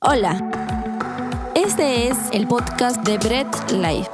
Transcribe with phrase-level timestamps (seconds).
[0.00, 0.38] Hola,
[1.56, 4.08] este es el podcast de Bread Life.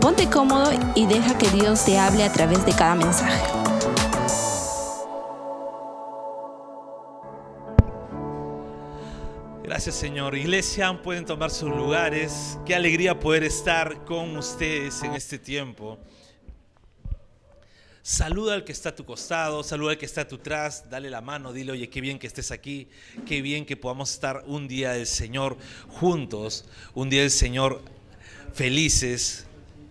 [0.00, 3.40] Ponte cómodo y deja que Dios te hable a través de cada mensaje.
[9.62, 10.34] Gracias Señor.
[10.34, 12.58] Iglesia, pueden tomar sus lugares.
[12.66, 16.00] Qué alegría poder estar con ustedes en este tiempo.
[18.04, 21.08] Saluda al que está a tu costado, saluda al que está a tu atrás, dale
[21.08, 22.88] la mano, dile, oye, qué bien que estés aquí,
[23.26, 26.64] qué bien que podamos estar un día del Señor juntos,
[26.94, 27.80] un día del Señor
[28.54, 29.46] felices.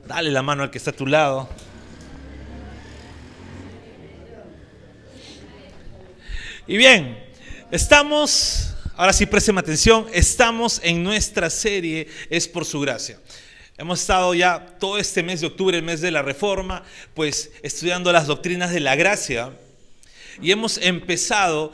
[0.05, 1.47] Dale la mano al que está a tu lado.
[6.67, 7.17] Y bien,
[7.71, 13.19] estamos, ahora sí presten atención, estamos en nuestra serie Es por su gracia.
[13.81, 16.83] Hemos estado ya todo este mes de octubre, el mes de la reforma,
[17.15, 19.57] pues estudiando las doctrinas de la gracia
[20.39, 21.73] y hemos empezado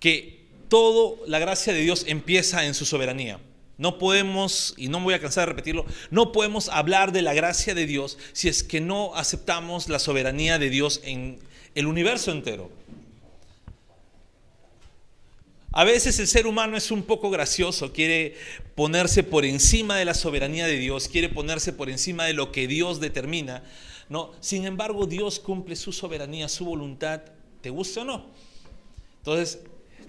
[0.00, 3.38] que todo la gracia de Dios empieza en su soberanía.
[3.76, 7.34] No podemos, y no me voy a cansar de repetirlo, no podemos hablar de la
[7.34, 11.38] gracia de Dios si es que no aceptamos la soberanía de Dios en
[11.74, 12.70] el universo entero.
[15.76, 18.36] A veces el ser humano es un poco gracioso, quiere
[18.76, 22.68] ponerse por encima de la soberanía de Dios, quiere ponerse por encima de lo que
[22.68, 23.64] Dios determina,
[24.08, 24.30] ¿no?
[24.38, 27.22] Sin embargo, Dios cumple su soberanía, su voluntad,
[27.60, 28.26] te guste o no.
[29.16, 29.58] Entonces,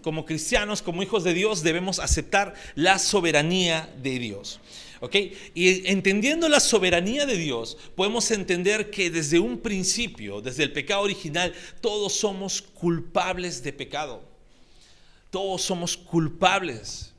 [0.04, 4.60] como cristianos, como hijos de Dios, debemos aceptar la soberanía de Dios.
[5.02, 5.16] ¿Ok?
[5.56, 11.02] Y entendiendo la soberanía de Dios, podemos entender que desde un principio, desde el pecado
[11.02, 14.35] original, todos somos culpables de pecado.
[15.36, 17.14] Todos somos culpables.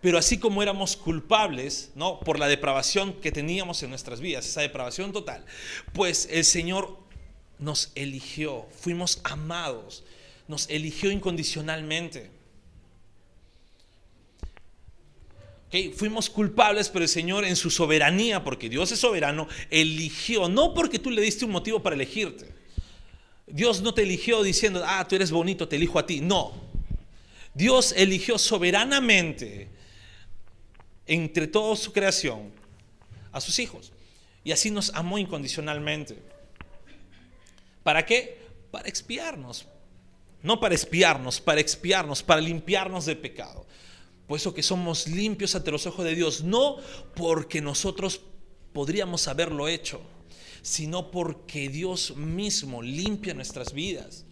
[0.00, 2.18] Pero así como éramos culpables, ¿no?
[2.20, 5.44] Por la depravación que teníamos en nuestras vidas, esa depravación total,
[5.92, 6.96] pues el Señor
[7.58, 10.02] nos eligió, fuimos amados,
[10.48, 12.30] nos eligió incondicionalmente.
[15.68, 20.72] Okay, fuimos culpables, pero el Señor en su soberanía, porque Dios es soberano, eligió, no
[20.72, 22.54] porque tú le diste un motivo para elegirte.
[23.46, 26.22] Dios no te eligió diciendo, ah, tú eres bonito, te elijo a ti.
[26.22, 26.71] No,
[27.54, 29.68] Dios eligió soberanamente
[31.06, 32.52] entre toda su creación
[33.30, 33.92] a sus hijos.
[34.44, 36.18] Y así nos amó incondicionalmente.
[37.82, 38.38] ¿Para qué?
[38.70, 39.66] Para expiarnos.
[40.42, 43.66] No para expiarnos, para expiarnos, para limpiarnos del pecado.
[44.26, 46.78] Por eso que somos limpios ante los ojos de Dios, no
[47.14, 48.20] porque nosotros
[48.72, 50.00] podríamos haberlo hecho,
[50.62, 54.24] sino porque Dios mismo limpia nuestras vidas.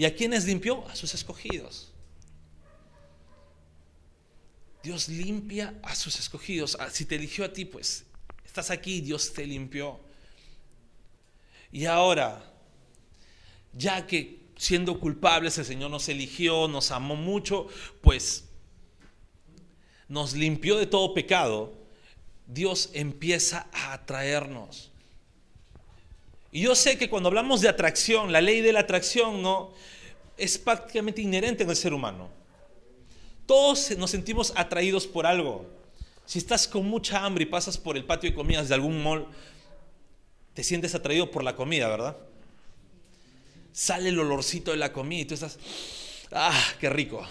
[0.00, 0.88] ¿Y a quiénes limpió?
[0.88, 1.92] A sus escogidos.
[4.82, 6.74] Dios limpia a sus escogidos.
[6.80, 8.06] Ah, si te eligió a ti, pues
[8.42, 10.00] estás aquí, Dios te limpió.
[11.70, 12.42] Y ahora,
[13.74, 17.68] ya que siendo culpables el Señor nos eligió, nos amó mucho,
[18.00, 18.44] pues
[20.08, 21.74] nos limpió de todo pecado,
[22.46, 24.92] Dios empieza a atraernos.
[26.52, 29.72] Y yo sé que cuando hablamos de atracción, la ley de la atracción no
[30.36, 32.28] es prácticamente inherente en el ser humano.
[33.46, 35.66] Todos nos sentimos atraídos por algo.
[36.24, 39.26] Si estás con mucha hambre y pasas por el patio de comidas de algún mall,
[40.54, 42.16] te sientes atraído por la comida, ¿verdad?
[43.72, 45.58] Sale el olorcito de la comida y tú estás,
[46.32, 47.26] ah, qué rico.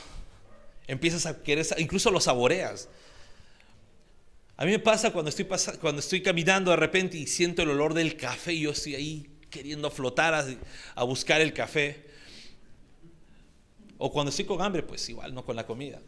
[0.88, 2.90] Empiezas a querer, incluso lo saboreas.
[4.59, 5.47] A mí me pasa cuando estoy,
[5.79, 9.29] cuando estoy caminando de repente y siento el olor del café y yo estoy ahí
[9.49, 10.33] queriendo flotar
[10.95, 12.05] a, buscar el café.
[13.97, 16.01] O cuando estoy con hambre, pues igual, no con la comida.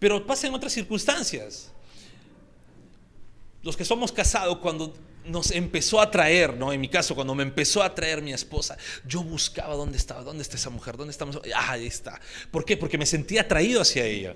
[0.00, 1.70] Pero pasa en otras circunstancias.
[3.62, 4.92] Los que somos casados, cuando
[5.24, 6.72] nos empezó a traer, ¿no?
[6.72, 10.42] En mi caso, cuando me empezó a traer mi esposa, yo buscaba dónde estaba, dónde
[10.42, 11.40] está esa mujer, dónde estamos.
[11.54, 12.20] Ah, ahí está.
[12.50, 12.76] ¿Por qué?
[12.76, 14.34] Porque me sentía atraído hacia ella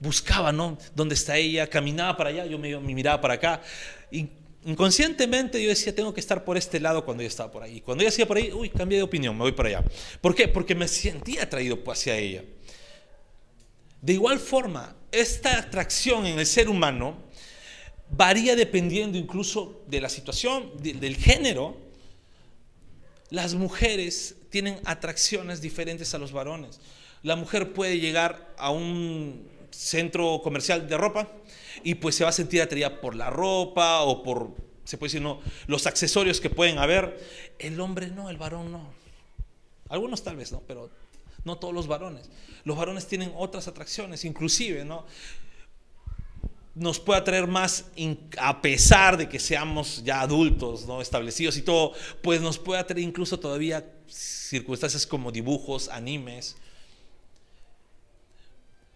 [0.00, 0.78] buscaba, ¿no?
[0.94, 1.66] ¿Dónde está ella?
[1.68, 3.62] Caminaba para allá, yo me, miraba para acá.
[4.10, 4.28] Y
[4.64, 7.80] inconscientemente yo decía, tengo que estar por este lado cuando ella estaba por ahí.
[7.80, 9.84] Cuando ella hacía por ahí, uy, cambié de opinión, me voy para allá.
[10.20, 10.48] ¿Por qué?
[10.48, 12.42] Porque me sentía atraído hacia ella.
[14.00, 17.18] De igual forma, esta atracción en el ser humano
[18.10, 21.76] varía dependiendo incluso de la situación, del género.
[23.28, 26.80] Las mujeres tienen atracciones diferentes a los varones.
[27.22, 31.28] La mujer puede llegar a un centro comercial de ropa
[31.82, 35.22] y pues se va a sentir atraída por la ropa o por, se puede decir,
[35.22, 37.18] no, los accesorios que pueden haber.
[37.58, 38.92] El hombre no, el varón no.
[39.88, 40.90] Algunos tal vez no, pero
[41.44, 42.30] no todos los varones.
[42.64, 45.06] Los varones tienen otras atracciones, inclusive, ¿no?
[46.74, 47.86] Nos puede atraer más,
[48.38, 51.00] a pesar de que seamos ya adultos, ¿no?
[51.00, 56.56] Establecidos y todo, pues nos puede atraer incluso todavía circunstancias como dibujos, animes,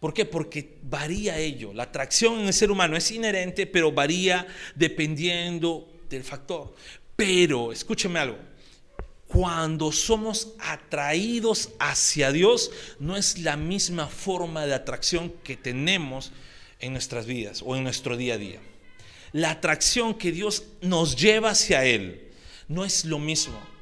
[0.00, 0.25] ¿Por qué?
[0.25, 1.73] Porque varía ello.
[1.73, 6.75] La atracción en el ser humano es inherente, pero varía dependiendo del factor.
[7.17, 8.38] Pero, escúcheme algo,
[9.26, 16.32] cuando somos atraídos hacia Dios, no es la misma forma de atracción que tenemos
[16.81, 18.61] en nuestras vidas o en nuestro día a día.
[19.32, 22.31] La atracción que Dios nos lleva hacia Él
[22.69, 23.74] no es lo mismo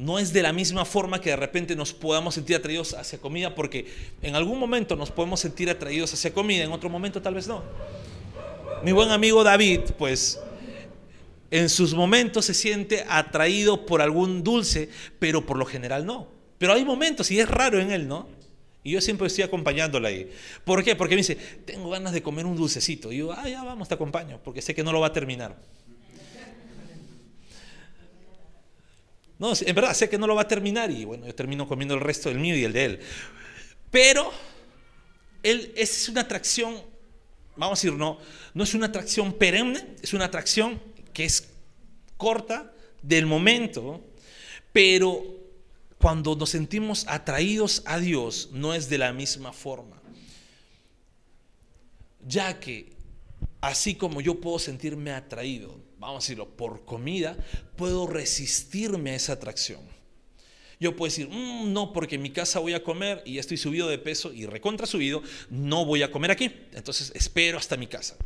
[0.00, 3.54] no es de la misma forma que de repente nos podamos sentir atraídos hacia comida,
[3.54, 3.84] porque
[4.22, 7.62] en algún momento nos podemos sentir atraídos hacia comida, en otro momento tal vez no.
[8.82, 10.40] Mi buen amigo David, pues
[11.50, 14.88] en sus momentos se siente atraído por algún dulce,
[15.18, 16.28] pero por lo general no.
[16.56, 18.26] Pero hay momentos, y es raro en él, ¿no?
[18.82, 20.30] Y yo siempre estoy acompañándole ahí.
[20.64, 20.96] ¿Por qué?
[20.96, 21.36] Porque me dice,
[21.66, 23.12] tengo ganas de comer un dulcecito.
[23.12, 25.58] Y yo, ah, ya vamos, te acompaño, porque sé que no lo va a terminar.
[29.40, 31.94] No, en verdad, sé que no lo va a terminar y bueno, yo termino comiendo
[31.94, 33.00] el resto del mío y el de él.
[33.90, 34.30] Pero
[35.42, 36.74] él, es una atracción,
[37.56, 38.18] vamos a decir, no,
[38.52, 40.78] no es una atracción perenne, es una atracción
[41.14, 41.48] que es
[42.18, 42.70] corta
[43.00, 44.04] del momento,
[44.74, 45.24] pero
[45.96, 50.02] cuando nos sentimos atraídos a Dios no es de la misma forma.
[52.28, 52.92] Ya que
[53.62, 57.36] así como yo puedo sentirme atraído vamos a decirlo, por comida,
[57.76, 59.80] puedo resistirme a esa atracción.
[60.80, 63.86] Yo puedo decir, mm, no, porque en mi casa voy a comer y estoy subido
[63.86, 66.50] de peso y recontra subido, no voy a comer aquí.
[66.72, 68.16] Entonces espero hasta mi casa.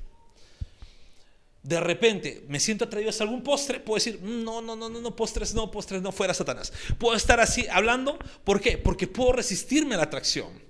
[1.64, 5.00] De repente me siento atraído a algún postre, puedo decir, mm, no, no, no, no,
[5.00, 6.72] no, postres no, postres no, fuera Satanás.
[6.96, 8.78] Puedo estar así hablando, ¿por qué?
[8.78, 10.62] Porque puedo resistirme a la atracción.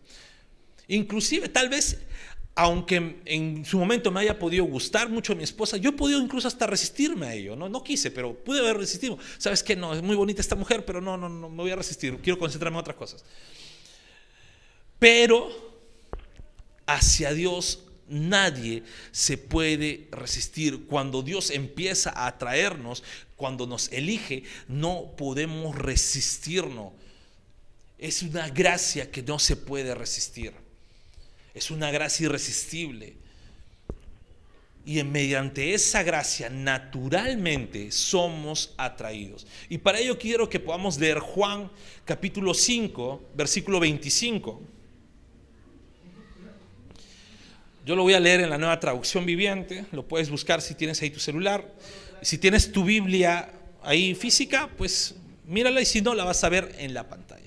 [0.88, 1.98] Inclusive, tal vez
[2.56, 6.46] aunque en su momento me haya podido gustar mucho mi esposa, yo he podido incluso
[6.46, 7.68] hasta resistirme a ello, ¿no?
[7.68, 9.18] No quise, pero pude haber resistido.
[9.38, 9.74] ¿Sabes qué?
[9.74, 12.38] No, es muy bonita esta mujer, pero no, no, no, me voy a resistir, quiero
[12.38, 13.24] concentrarme en otras cosas.
[15.00, 15.50] Pero
[16.86, 20.86] hacia Dios nadie se puede resistir.
[20.86, 23.02] Cuando Dios empieza a atraernos,
[23.34, 26.92] cuando nos elige, no podemos resistirnos.
[27.98, 30.63] Es una gracia que no se puede resistir.
[31.54, 33.14] Es una gracia irresistible.
[34.86, 39.46] Y mediante esa gracia naturalmente somos atraídos.
[39.70, 41.70] Y para ello quiero que podamos leer Juan
[42.04, 44.60] capítulo 5, versículo 25.
[47.86, 51.00] Yo lo voy a leer en la nueva traducción viviente, lo puedes buscar si tienes
[51.02, 51.70] ahí tu celular.
[52.22, 53.52] Si tienes tu Biblia
[53.82, 55.14] ahí física, pues
[55.46, 57.43] mírala y si no, la vas a ver en la pantalla.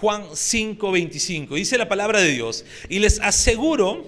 [0.00, 1.56] Juan 5:25.
[1.56, 4.06] Dice la palabra de Dios, y les aseguro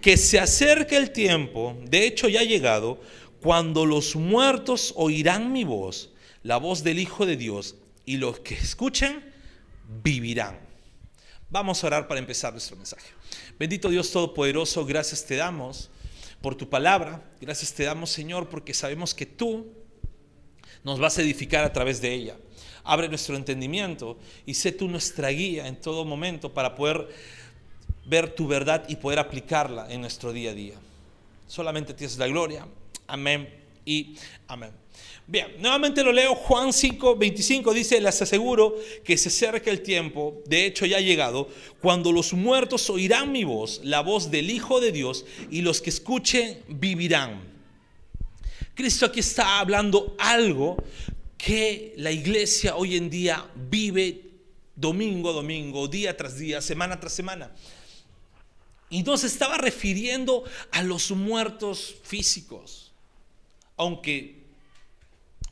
[0.00, 3.00] que se acerca el tiempo, de hecho ya ha llegado,
[3.42, 6.10] cuando los muertos oirán mi voz,
[6.42, 9.30] la voz del Hijo de Dios, y los que escuchen
[10.02, 10.58] vivirán.
[11.50, 13.10] Vamos a orar para empezar nuestro mensaje.
[13.58, 15.90] Bendito Dios Todopoderoso, gracias te damos
[16.40, 19.70] por tu palabra, gracias te damos Señor porque sabemos que tú
[20.82, 22.36] nos vas a edificar a través de ella
[22.86, 24.16] abre nuestro entendimiento
[24.46, 27.08] y sé tú nuestra guía en todo momento para poder
[28.06, 30.74] ver tu verdad y poder aplicarla en nuestro día a día.
[31.46, 32.66] Solamente tienes la gloria.
[33.06, 33.48] Amén
[33.84, 34.16] y
[34.48, 34.70] amén.
[35.28, 40.40] Bien, nuevamente lo leo, Juan 5, 25 dice, les aseguro que se acerca el tiempo,
[40.46, 41.48] de hecho ya ha llegado,
[41.80, 45.90] cuando los muertos oirán mi voz, la voz del Hijo de Dios, y los que
[45.90, 47.40] escuchen vivirán.
[48.76, 50.76] Cristo aquí está hablando algo
[51.36, 54.22] que la iglesia hoy en día vive
[54.74, 57.54] domingo a domingo, día tras día, semana tras semana.
[58.88, 62.92] Y no se estaba refiriendo a los muertos físicos,
[63.76, 64.44] aunque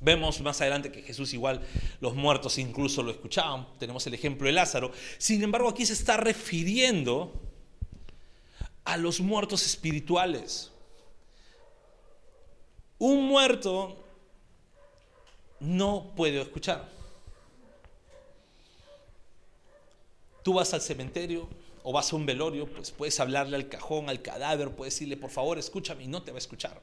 [0.01, 1.67] vemos más adelante que Jesús igual
[2.01, 6.17] los muertos incluso lo escuchaban, tenemos el ejemplo de Lázaro, sin embargo aquí se está
[6.17, 7.41] refiriendo
[8.85, 10.71] a los muertos espirituales.
[12.99, 14.04] Un muerto
[15.65, 16.89] no puedo escuchar.
[20.43, 21.49] Tú vas al cementerio
[21.83, 25.31] o vas a un velorio, pues puedes hablarle al cajón, al cadáver, puedes decirle, por
[25.31, 26.81] favor, escúchame y no te va a escuchar.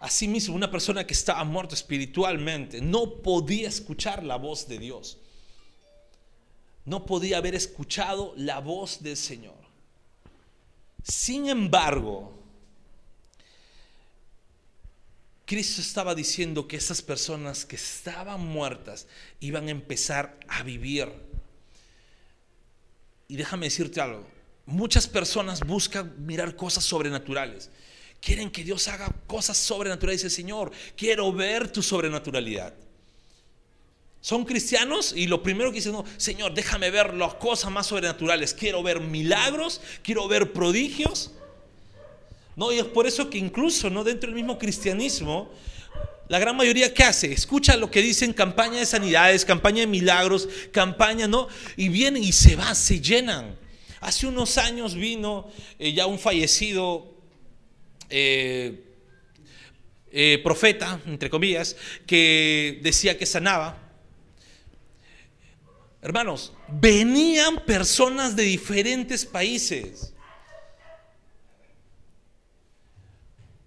[0.00, 5.18] Asimismo, una persona que estaba muerta espiritualmente no podía escuchar la voz de Dios.
[6.84, 9.54] No podía haber escuchado la voz del Señor.
[11.04, 12.41] Sin embargo,
[15.52, 19.06] Cristo estaba diciendo que esas personas que estaban muertas
[19.38, 21.12] iban a empezar a vivir.
[23.28, 24.26] Y déjame decirte algo,
[24.64, 27.68] muchas personas buscan mirar cosas sobrenaturales.
[28.18, 30.22] Quieren que Dios haga cosas sobrenaturales.
[30.22, 32.72] Dice, Señor, quiero ver tu sobrenaturalidad.
[34.22, 38.54] Son cristianos y lo primero que dicen, Señor, déjame ver las cosas más sobrenaturales.
[38.54, 41.32] Quiero ver milagros, quiero ver prodigios.
[42.54, 45.50] No, y es por eso que incluso no dentro del mismo cristianismo,
[46.28, 47.32] la gran mayoría ¿qué hace?
[47.32, 51.48] Escucha lo que dicen campaña de sanidades, campaña de milagros, campaña, ¿no?
[51.76, 53.56] Y vienen y se van, se llenan.
[54.00, 57.14] Hace unos años vino eh, ya un fallecido
[58.08, 58.84] eh,
[60.10, 63.78] eh, profeta, entre comillas, que decía que sanaba.
[66.02, 70.11] Hermanos, venían personas de diferentes países.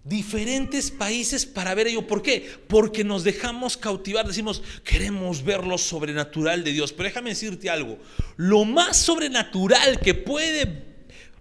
[0.06, 2.06] Diferentes países para ver ello.
[2.06, 2.48] ¿Por qué?
[2.68, 4.24] Porque nos dejamos cautivar.
[4.24, 6.92] Decimos, queremos ver lo sobrenatural de Dios.
[6.92, 7.98] Pero déjame decirte algo.
[8.36, 10.84] Lo más sobrenatural que puede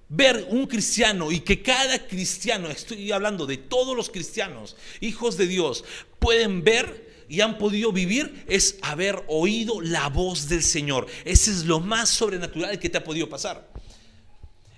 [0.10, 5.46] ver un cristiano y que cada cristiano, estoy hablando de todos los cristianos, hijos de
[5.46, 5.84] Dios,
[6.18, 11.06] pueden ver y han podido vivir es haber oído la voz del Señor.
[11.24, 13.70] Ese es lo más sobrenatural que te ha podido pasar.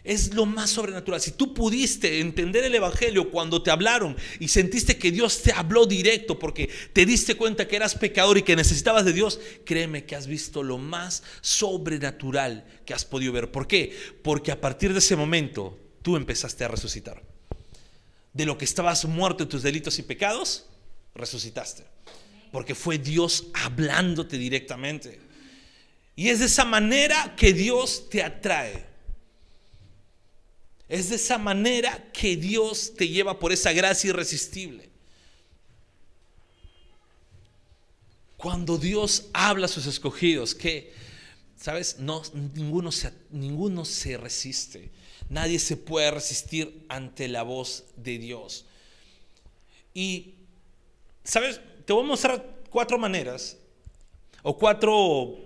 [0.08, 1.20] Es lo más sobrenatural.
[1.20, 5.86] Si tú pudiste entender el Evangelio cuando te hablaron y sentiste que Dios te habló
[5.86, 10.16] directo porque te diste cuenta que eras pecador y que necesitabas de Dios, créeme que
[10.16, 13.52] has visto lo más sobrenatural que has podido ver.
[13.52, 13.98] ¿Por qué?
[14.24, 17.22] Porque a partir de ese momento tú empezaste a resucitar.
[18.32, 20.68] De lo que estabas muerto en tus delitos y pecados,
[21.16, 21.84] resucitaste.
[22.54, 25.20] Porque fue Dios hablándote directamente.
[26.16, 28.87] Y es de esa manera que Dios te atrae.
[30.90, 34.90] Es de esa manera que Dios te lleva por esa gracia irresistible.
[38.38, 40.94] Cuando Dios habla a sus escogidos, que,
[41.60, 41.98] ¿sabes?
[42.00, 42.22] No,
[42.54, 44.92] ninguno, se, ninguno se resiste.
[45.30, 48.66] Nadie se puede resistir ante la voz de Dios.
[49.94, 50.36] Y,
[51.24, 51.60] ¿sabes?
[51.86, 53.58] Te voy a mostrar cuatro maneras
[54.44, 55.38] o cuatro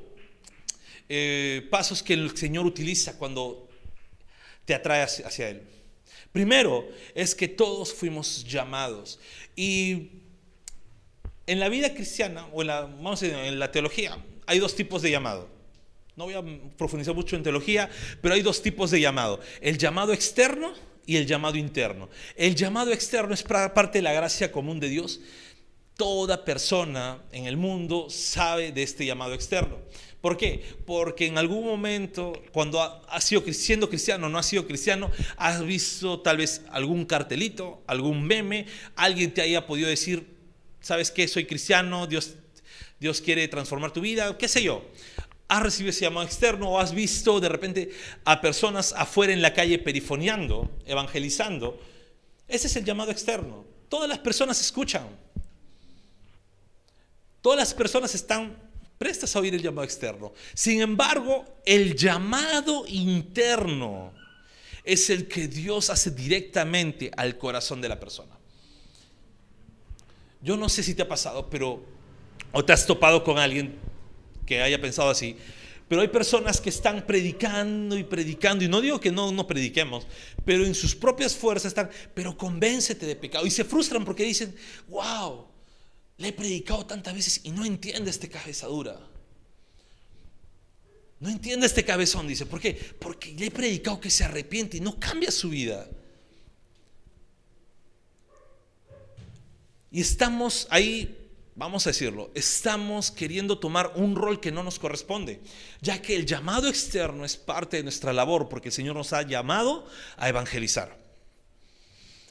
[1.09, 3.70] eh, pasos que el Señor utiliza cuando
[4.65, 5.63] te atrae hacia, Él.
[6.31, 9.19] Primero es que todos fuimos llamados.
[9.55, 10.09] Y
[11.47, 15.11] en la vida cristiana, o en la, vamos en la teología, hay dos tipos de
[15.11, 15.49] llamado.
[16.15, 16.43] No voy a
[16.77, 17.89] profundizar mucho en teología,
[18.21, 19.39] pero hay dos tipos de llamado.
[19.61, 20.73] El llamado externo
[21.05, 22.09] y el llamado interno.
[22.35, 25.21] El llamado externo es parte de la gracia común de Dios.
[25.95, 29.77] Toda persona en el mundo sabe de este llamado externo.
[30.21, 30.63] ¿Por qué?
[30.85, 36.21] Porque en algún momento, cuando has sido siendo cristiano no has sido cristiano, has visto
[36.21, 40.27] tal vez algún cartelito, algún meme, alguien te haya podido decir,
[40.79, 41.27] ¿sabes qué?
[41.27, 42.35] Soy cristiano, Dios,
[42.99, 44.85] Dios quiere transformar tu vida, qué sé yo.
[45.47, 47.91] Has recibido ese llamado externo o has visto de repente
[48.23, 51.81] a personas afuera en la calle perifoneando, evangelizando.
[52.47, 53.65] Ese es el llamado externo.
[53.89, 55.07] Todas las personas escuchan.
[57.41, 58.70] Todas las personas están
[59.01, 60.31] prestas a oír el llamado externo.
[60.53, 64.13] Sin embargo, el llamado interno
[64.83, 68.37] es el que Dios hace directamente al corazón de la persona.
[70.43, 71.83] Yo no sé si te ha pasado, pero
[72.51, 73.73] o te has topado con alguien
[74.45, 75.35] que haya pensado así,
[75.87, 80.05] pero hay personas que están predicando y predicando, y no digo que no, no prediquemos,
[80.45, 84.53] pero en sus propias fuerzas están, pero convéncete de pecado, y se frustran porque dicen,
[84.89, 85.47] wow,
[86.21, 88.99] le he predicado tantas veces y no entiende este cabezadura.
[91.19, 92.45] No entiende este cabezón, dice.
[92.45, 92.73] ¿Por qué?
[92.99, 95.87] Porque le he predicado que se arrepiente y no cambia su vida.
[99.91, 105.41] Y estamos ahí, vamos a decirlo, estamos queriendo tomar un rol que no nos corresponde,
[105.81, 109.21] ya que el llamado externo es parte de nuestra labor, porque el Señor nos ha
[109.23, 109.85] llamado
[110.17, 111.00] a evangelizar.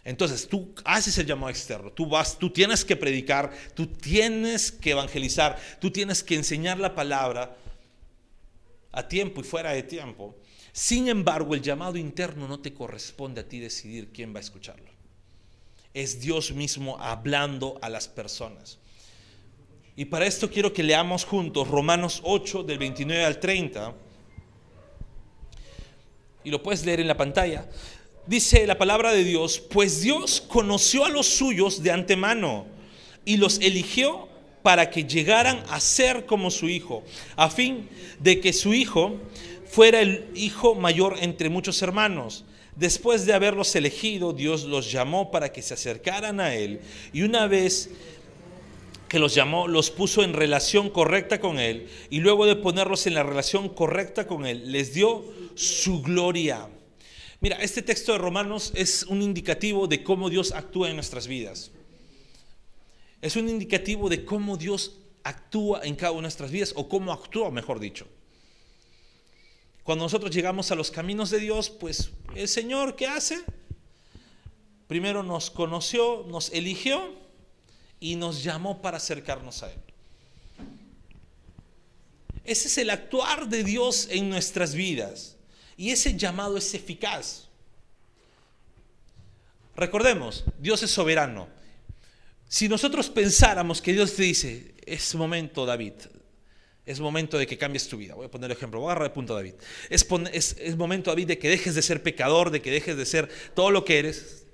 [0.05, 4.93] Entonces, tú haces el llamado externo, tú vas, tú tienes que predicar, tú tienes que
[4.93, 7.57] evangelizar, tú tienes que enseñar la palabra
[8.93, 10.35] a tiempo y fuera de tiempo.
[10.73, 14.91] Sin embargo, el llamado interno no te corresponde a ti decidir quién va a escucharlo.
[15.93, 18.79] Es Dios mismo hablando a las personas.
[19.97, 23.95] Y para esto quiero que leamos juntos Romanos 8 del 29 al 30.
[26.45, 27.69] Y lo puedes leer en la pantalla
[28.27, 32.67] dice la palabra de Dios, pues Dios conoció a los suyos de antemano
[33.25, 34.29] y los eligió
[34.63, 37.03] para que llegaran a ser como su hijo,
[37.37, 39.17] a fin de que su hijo
[39.67, 42.45] fuera el hijo mayor entre muchos hermanos.
[42.77, 46.81] Después de haberlos elegido, Dios los llamó para que se acercaran a Él
[47.13, 47.91] y una vez
[49.09, 53.15] que los llamó, los puso en relación correcta con Él y luego de ponerlos en
[53.15, 55.25] la relación correcta con Él, les dio
[55.57, 56.69] su gloria.
[57.41, 61.71] Mira, este texto de Romanos es un indicativo de cómo Dios actúa en nuestras vidas.
[63.23, 67.13] Es un indicativo de cómo Dios actúa en cada una de nuestras vidas o cómo
[67.13, 68.07] actúa, mejor dicho.
[69.85, 73.43] Cuando nosotros llegamos a los caminos de Dios, pues el Señor, ¿qué hace?
[74.87, 77.15] Primero nos conoció, nos eligió
[78.01, 79.79] y nos llamó para acercarnos a Él.
[82.45, 85.37] Ese es el actuar de Dios en nuestras vidas.
[85.81, 87.49] Y ese llamado es eficaz.
[89.75, 91.49] Recordemos, Dios es soberano.
[92.47, 95.95] Si nosotros pensáramos que Dios te dice, es momento, David,
[96.85, 98.15] es momento de que cambies tu vida.
[98.15, 99.55] Voy a poner el ejemplo, voy a agarrar el punto, David.
[99.89, 100.07] Es,
[100.59, 103.71] es, momento, David, de que dejes de ser pecador, de que dejes de ser todo
[103.71, 104.45] lo que eres.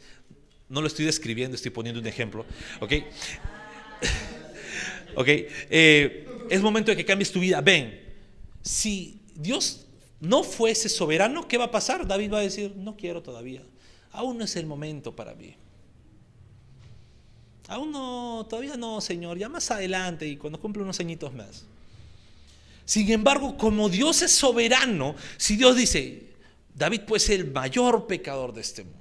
[0.68, 2.46] No lo estoy describiendo, estoy poniendo un ejemplo.
[2.78, 2.92] ¿Ok?
[5.16, 5.26] ¿Ok?
[5.26, 7.60] Eh, es momento de que cambies tu vida.
[7.62, 8.00] Ven,
[8.62, 9.85] si Dios
[10.20, 12.06] no fuese soberano, ¿qué va a pasar?
[12.06, 13.62] David va a decir, no quiero todavía.
[14.12, 15.54] Aún no es el momento para mí.
[17.68, 21.66] Aún no, todavía no, Señor, ya más adelante y cuando cumple unos añitos más.
[22.84, 26.22] Sin embargo, como Dios es soberano, si Dios dice,
[26.74, 28.98] David puede ser el mayor pecador de este mundo.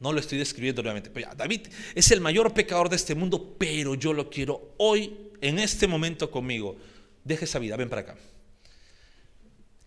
[0.00, 1.62] No lo estoy describiendo nuevamente, pero David
[1.94, 6.30] es el mayor pecador de este mundo, pero yo lo quiero hoy, en este momento
[6.30, 6.76] conmigo.
[7.24, 8.16] Deje esa vida, ven para acá.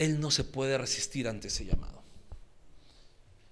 [0.02, 2.02] Él no se puede resistir ante ese llamado.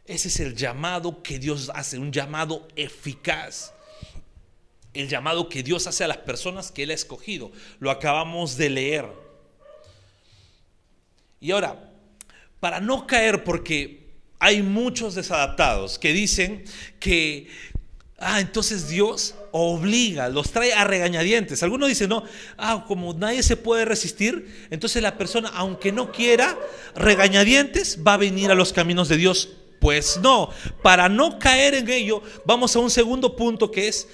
[0.05, 3.73] Ese es el llamado que Dios hace, un llamado eficaz
[4.93, 7.51] el llamado que Dios hace a las personas que Él ha escogido.
[7.79, 9.05] Lo acabamos de leer.
[11.39, 11.91] Y ahora,
[12.59, 16.63] para no caer, porque hay muchos desadaptados que dicen
[16.99, 17.47] que,
[18.17, 21.63] ah, entonces Dios obliga, los trae a regañadientes.
[21.63, 22.23] Algunos dicen, no,
[22.57, 26.57] ah, como nadie se puede resistir, entonces la persona, aunque no quiera,
[26.95, 29.49] regañadientes, va a venir a los caminos de Dios.
[29.79, 30.49] Pues no,
[30.83, 34.07] para no caer en ello, vamos a un segundo punto que es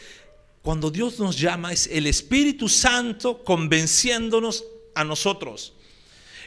[0.62, 4.66] cuando Dios nos llama es el Espíritu Santo convenciéndonos
[4.96, 5.74] a nosotros.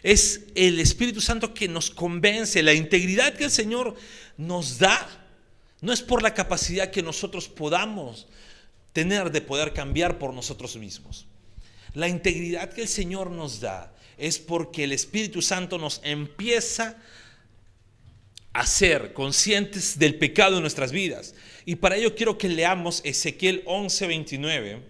[0.03, 2.63] Es el Espíritu Santo que nos convence.
[2.63, 3.95] La integridad que el Señor
[4.37, 5.09] nos da
[5.81, 8.27] no es por la capacidad que nosotros podamos
[8.99, 11.29] tener de poder cambiar por nosotros mismos.
[11.95, 17.01] La integridad que el Señor nos da es porque el Espíritu Santo nos empieza
[18.53, 21.37] a ser conscientes del pecado en nuestras vidas.
[21.65, 24.83] Y para ello quiero que leamos Ezequiel 11:29.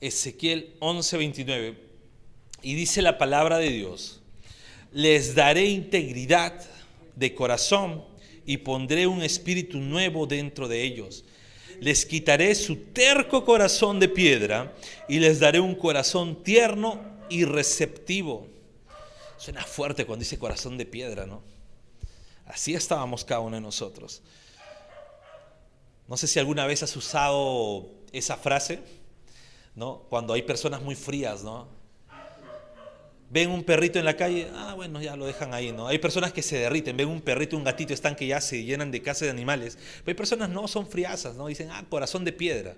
[0.00, 1.76] Ezequiel 11:29.
[2.62, 4.22] Y dice la palabra de Dios,
[4.90, 6.66] les daré integridad
[7.16, 8.04] de corazón
[8.44, 11.24] y pondré un espíritu nuevo dentro de ellos.
[11.80, 14.74] Les quitaré su terco corazón de piedra
[15.08, 18.46] y les daré un corazón tierno y receptivo
[19.36, 21.42] Suena fuerte cuando dice corazón de piedra, ¿no?
[22.46, 24.22] Así estábamos cada uno de nosotros.
[26.08, 28.80] No sé si alguna vez has usado esa frase,
[29.74, 30.04] ¿no?
[30.08, 31.68] Cuando hay personas muy frías, ¿no?
[33.28, 35.88] Ven un perrito en la calle, ah, bueno, ya lo dejan ahí, ¿no?
[35.88, 38.92] Hay personas que se derriten, ven un perrito, un gatito, están que ya se llenan
[38.92, 39.76] de casa de animales.
[40.04, 41.48] Pero hay personas no, son friazas, ¿no?
[41.48, 42.76] Dicen, ah, corazón de piedra.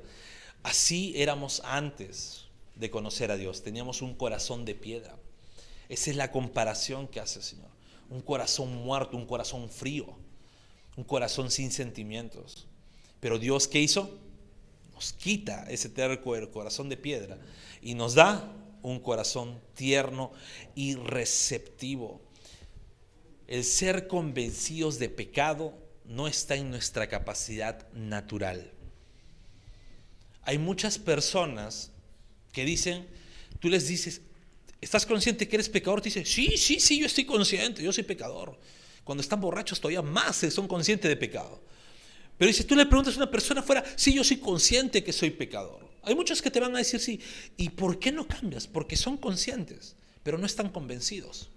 [0.63, 5.17] Así éramos antes de conocer a Dios, teníamos un corazón de piedra.
[5.89, 7.69] Esa es la comparación que hace el Señor.
[8.09, 10.17] Un corazón muerto, un corazón frío,
[10.97, 12.67] un corazón sin sentimientos.
[13.21, 14.19] Pero Dios, ¿qué hizo?
[14.95, 17.39] Nos quita ese terco, el corazón de piedra,
[17.83, 18.51] y nos da
[18.83, 20.33] un corazón tierno
[20.75, 22.21] y receptivo.
[23.47, 28.73] El ser convencidos de pecado no está en nuestra capacidad natural.
[30.43, 31.91] Hay muchas personas
[32.53, 33.07] que dicen,
[33.61, 34.23] tú les dices,
[34.81, 36.01] ¿Estás consciente que eres pecador?
[36.01, 38.59] Te sí, sí, sí, yo estoy consciente, yo soy pecador.
[39.03, 41.61] Cuando están borrachos todavía más son conscientes de pecado.
[42.37, 45.31] Pero dice, tú le preguntas a una persona afuera, sí, yo soy consciente que soy
[45.31, 45.88] pecador.
[46.03, 47.21] Hay muchos que te van a decir, sí,
[47.57, 48.67] ¿y por qué no cambias?
[48.67, 51.49] Porque son conscientes, pero no están convencidos.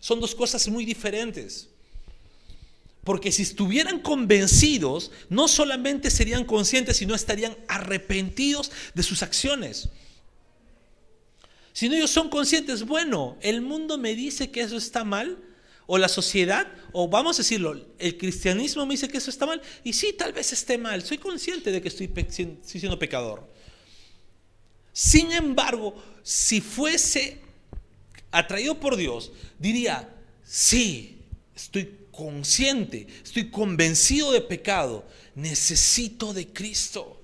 [0.00, 1.68] Son dos cosas muy diferentes.
[3.04, 9.88] Porque si estuvieran convencidos, no solamente serían conscientes, sino estarían arrepentidos de sus acciones.
[11.74, 15.38] Si no ellos son conscientes, bueno, el mundo me dice que eso está mal,
[15.86, 19.60] o la sociedad, o vamos a decirlo, el cristianismo me dice que eso está mal,
[19.82, 22.10] y sí, tal vez esté mal, soy consciente de que estoy,
[22.62, 23.52] siendo pecador.
[24.92, 27.40] Sin embargo, si fuese
[28.30, 30.08] atraído por Dios, diría,
[30.44, 31.18] sí,
[31.54, 37.20] estoy consciente, estoy convencido de pecado, necesito de Cristo,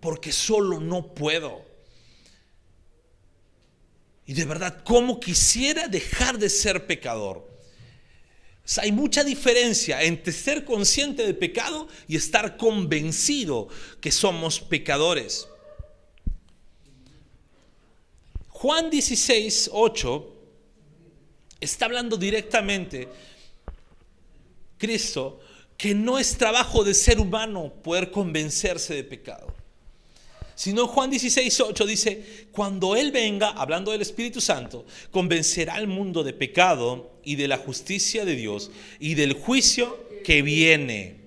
[0.00, 1.64] porque solo no puedo.
[4.26, 7.55] Y de verdad, ¿cómo quisiera dejar de ser pecador?
[8.78, 13.68] Hay mucha diferencia entre ser consciente de pecado y estar convencido
[14.00, 15.48] que somos pecadores.
[18.48, 20.32] Juan 16, 8
[21.60, 23.08] está hablando directamente,
[24.78, 25.40] Cristo,
[25.76, 29.65] que no es trabajo de ser humano poder convencerse de pecado.
[30.56, 36.24] Sino Juan 16, 8 dice, cuando Él venga, hablando del Espíritu Santo, convencerá al mundo
[36.24, 41.26] de pecado y de la justicia de Dios y del juicio que viene.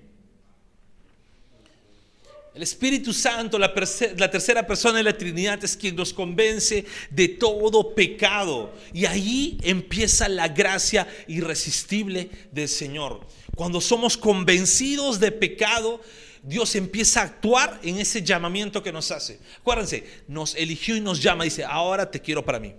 [2.52, 7.94] El Espíritu Santo, la, tercera persona de la Trinidad, es quien nos convence de todo
[7.94, 8.74] pecado.
[8.92, 13.24] Y ahí empieza la gracia irresistible del Señor.
[13.54, 16.00] Cuando somos convencidos de pecado,
[16.42, 19.40] Dios empieza a actuar en ese llamamiento que nos hace.
[19.58, 22.74] Acuérdense, nos eligió y nos llama, dice, ahora te quiero para mí.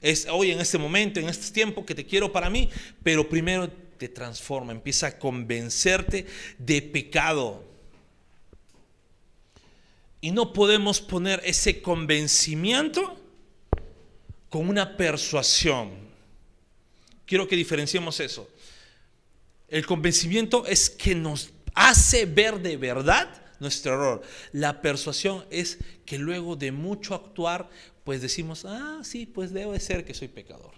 [0.00, 2.68] Es hoy en este momento, en este tiempo que te quiero para mí,
[3.02, 6.26] pero primero te transforma, empieza a convencerte
[6.58, 7.64] de pecado.
[10.20, 13.20] Y no podemos poner ese convencimiento
[14.48, 15.90] con una persuasión.
[17.26, 18.48] Quiero que diferenciemos eso.
[19.68, 23.28] El convencimiento es que nos hace ver de verdad
[23.60, 24.22] nuestro error.
[24.52, 27.70] La persuasión es que luego de mucho actuar,
[28.02, 30.72] pues decimos, ah, sí, pues debe ser que soy pecador.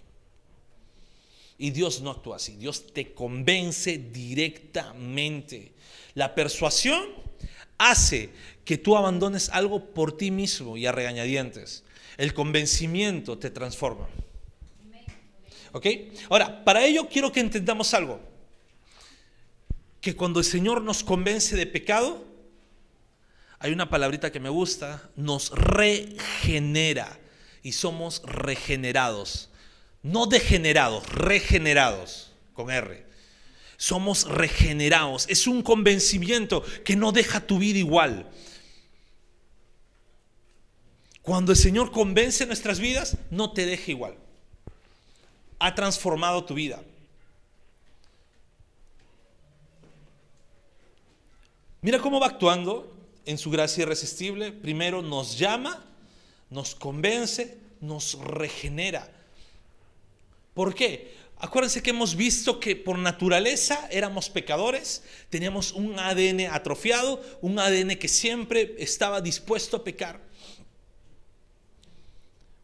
[1.57, 5.73] Y Dios no actúa así, Dios te convence directamente.
[6.13, 7.03] La persuasión
[7.77, 8.29] hace
[8.63, 11.83] que tú abandones algo por ti mismo y a regañadientes.
[12.17, 14.07] El convencimiento te transforma.
[15.71, 15.87] ¿Ok?
[16.29, 18.30] Ahora, para ello quiero que entendamos algo
[20.01, 22.25] que cuando el Señor nos convence de pecado,
[23.59, 27.19] hay una palabrita que me gusta, nos regenera
[27.61, 29.49] y somos regenerados.
[30.01, 33.05] No degenerados, regenerados, con R.
[33.77, 35.27] Somos regenerados.
[35.29, 38.27] Es un convencimiento que no deja tu vida igual.
[41.21, 44.17] Cuando el Señor convence nuestras vidas, no te deja igual.
[45.59, 46.81] Ha transformado tu vida.
[51.83, 54.51] Mira cómo va actuando en su gracia irresistible.
[54.51, 55.83] Primero nos llama,
[56.51, 59.09] nos convence, nos regenera.
[60.53, 61.15] ¿Por qué?
[61.37, 67.95] Acuérdense que hemos visto que por naturaleza éramos pecadores, teníamos un ADN atrofiado, un ADN
[67.95, 70.21] que siempre estaba dispuesto a pecar.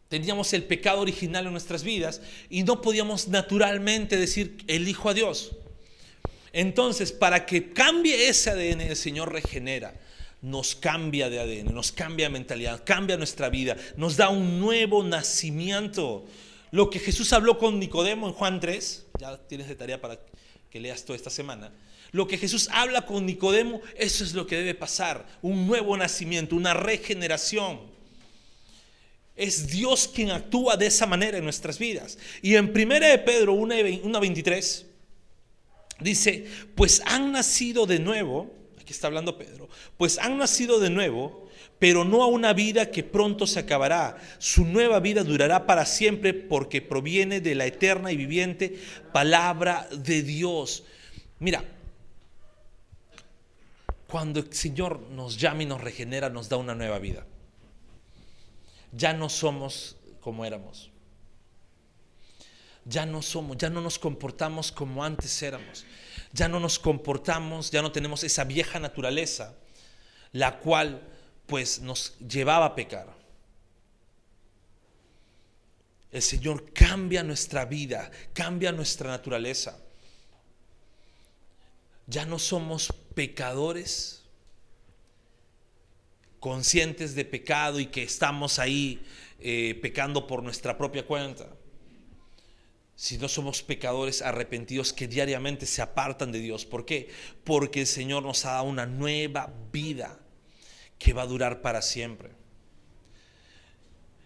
[0.08, 5.56] Teníamos el pecado original en nuestras vidas y no podíamos naturalmente decir elijo a Dios.
[6.52, 9.94] Entonces, para que cambie ese ADN, el Señor regenera,
[10.40, 16.24] nos cambia de ADN, nos cambia mentalidad, cambia nuestra vida, nos da un nuevo nacimiento.
[16.70, 20.18] Lo que Jesús habló con Nicodemo en Juan 3, ya tienes de tarea para
[20.70, 21.72] que leas toda esta semana.
[22.12, 26.56] Lo que Jesús habla con Nicodemo, eso es lo que debe pasar, un nuevo nacimiento,
[26.56, 27.80] una regeneración.
[29.36, 32.18] Es Dios quien actúa de esa manera en nuestras vidas.
[32.42, 34.87] Y en 1 de Pedro 1.23
[36.00, 41.48] Dice, pues han nacido de nuevo, aquí está hablando Pedro, pues han nacido de nuevo,
[41.78, 44.18] pero no a una vida que pronto se acabará.
[44.38, 48.78] Su nueva vida durará para siempre porque proviene de la eterna y viviente
[49.12, 50.84] palabra de Dios.
[51.40, 51.64] Mira,
[54.06, 57.26] cuando el Señor nos llama y nos regenera, nos da una nueva vida.
[58.92, 60.90] Ya no somos como éramos
[62.88, 65.84] ya no somos, ya no nos comportamos como antes éramos.
[66.32, 69.54] Ya no nos comportamos, ya no tenemos esa vieja naturaleza,
[70.32, 71.02] la cual
[71.46, 73.14] pues nos llevaba a pecar.
[76.10, 79.78] El Señor cambia nuestra vida, cambia nuestra naturaleza.
[82.06, 84.22] Ya no somos pecadores
[86.40, 89.04] conscientes de pecado y que estamos ahí
[89.40, 91.57] eh, pecando por nuestra propia cuenta
[92.98, 96.64] si no somos pecadores arrepentidos que diariamente se apartan de Dios.
[96.64, 97.08] ¿Por qué?
[97.44, 100.18] Porque el Señor nos ha dado una nueva vida
[100.98, 102.30] que va a durar para siempre.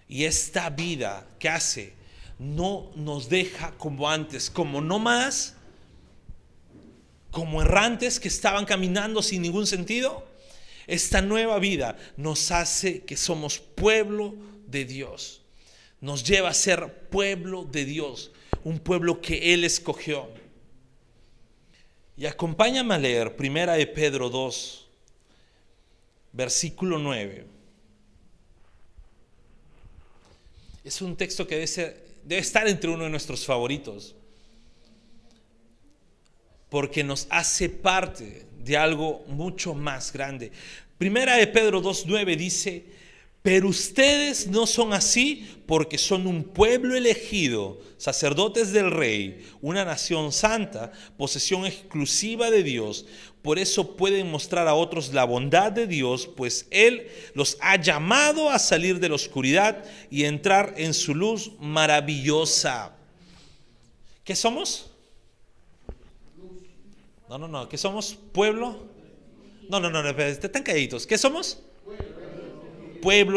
[0.08, 1.92] Y esta vida que hace
[2.38, 5.54] no nos deja como antes, como no más,
[7.30, 10.26] como errantes que estaban caminando sin ningún sentido.
[10.86, 14.34] Esta nueva vida nos hace que somos pueblo
[14.66, 15.42] de Dios.
[16.00, 18.32] Nos lleva a ser pueblo de Dios
[18.64, 20.28] un pueblo que Él escogió.
[22.16, 24.86] Y acompáñame a leer Primera de Pedro 2,
[26.32, 27.46] versículo 9.
[30.84, 34.14] Es un texto que debe, debe estar entre uno de nuestros favoritos.
[36.72, 40.50] porque nos hace parte de algo mucho más grande.
[40.96, 42.84] Primera de Pedro 2.9 dice,
[43.42, 50.30] pero ustedes no son así porque son un pueblo elegido, sacerdotes del rey, una nación
[50.30, 53.04] santa, posesión exclusiva de Dios.
[53.42, 58.48] Por eso pueden mostrar a otros la bondad de Dios, pues Él los ha llamado
[58.48, 62.94] a salir de la oscuridad y entrar en su luz maravillosa.
[64.22, 64.88] ¿Qué somos?
[67.28, 68.16] No, no, no, ¿qué somos?
[68.32, 68.86] ¿Pueblo?
[69.68, 71.08] No, no, no, no están calladitos.
[71.08, 71.58] ¿Qué somos?
[71.84, 72.21] pueblo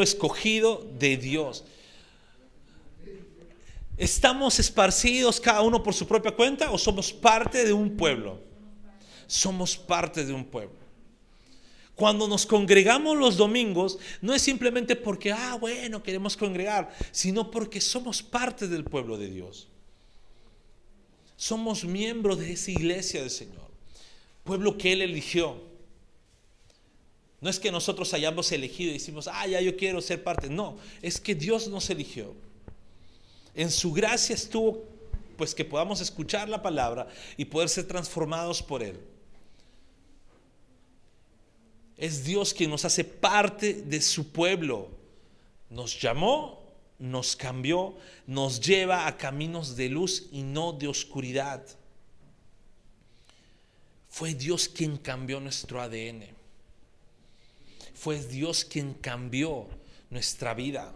[0.02, 1.64] escogido de Dios.
[3.98, 8.40] ¿Estamos esparcidos cada uno por su propia cuenta o somos parte de un pueblo?
[9.26, 10.86] Somos parte de un pueblo.
[11.96, 17.80] Cuando nos congregamos los domingos, no es simplemente porque, ah, bueno, queremos congregar, sino porque
[17.80, 19.70] somos parte del pueblo de Dios.
[21.38, 23.70] Somos miembros de esa iglesia del Señor,
[24.44, 25.75] pueblo que Él eligió.
[27.46, 30.50] No es que nosotros hayamos elegido y decimos, ah, ya yo quiero ser parte.
[30.50, 32.34] No, es que Dios nos eligió.
[33.54, 34.84] En su gracia estuvo,
[35.38, 39.00] pues que podamos escuchar la palabra y poder ser transformados por Él.
[41.98, 44.90] Es Dios quien nos hace parte de su pueblo.
[45.70, 46.64] Nos llamó,
[46.98, 51.64] nos cambió, nos lleva a caminos de luz y no de oscuridad.
[54.10, 56.36] Fue Dios quien cambió nuestro ADN
[58.06, 59.68] fue Dios quien cambió
[60.12, 60.94] nuestra vida.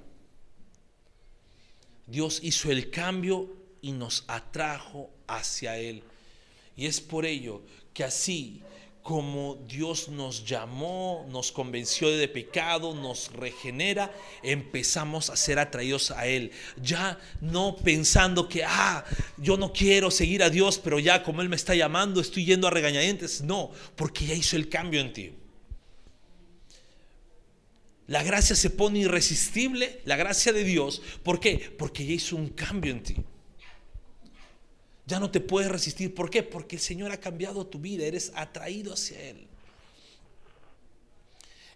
[2.05, 6.03] Dios hizo el cambio y nos atrajo hacia Él.
[6.77, 7.63] Y es por ello
[7.95, 8.61] que así
[9.01, 16.27] como Dios nos llamó, nos convenció de pecado, nos regenera, empezamos a ser atraídos a
[16.27, 16.51] Él.
[16.79, 19.03] Ya no pensando que, ah,
[19.35, 22.67] yo no quiero seguir a Dios, pero ya como Él me está llamando, estoy yendo
[22.67, 23.41] a regañadientes.
[23.41, 25.38] No, porque ya hizo el cambio en ti.
[28.09, 30.99] La gracia se pone irresistible, la gracia de Dios.
[31.21, 31.71] ¿Por qué?
[31.77, 33.15] Porque ya hizo un cambio en ti.
[35.05, 36.15] Ya no te puedes resistir.
[36.15, 36.41] ¿Por qué?
[36.41, 39.47] Porque el Señor ha cambiado tu vida, eres atraído hacia Él.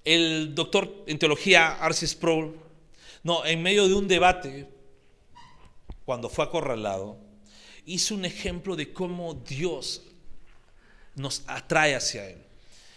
[0.04, 2.60] El doctor en teología Arcis Sproul,
[3.22, 4.68] no, en medio de un debate,
[6.04, 7.20] cuando fue acorralado,
[7.86, 10.02] hizo un ejemplo de cómo Dios
[11.14, 12.44] nos atrae hacia Él.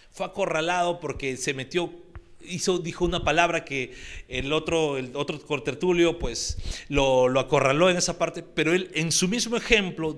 [0.09, 2.06] Fue acorralado porque se metió
[2.41, 3.93] hizo, dijo una palabra que
[4.27, 6.57] el otro, el otro cortertulio pues
[6.89, 10.17] lo, acorraló en esa parte, pero él en su mismo ejemplo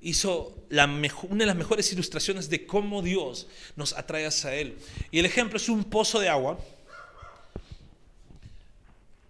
[0.00, 3.46] hizo una de las mejores ilustraciones de cómo Dios
[3.76, 4.76] nos atrae hacia Él.
[5.10, 6.58] Y el ejemplo es un pozo de agua.